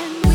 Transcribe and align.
And 0.00 0.27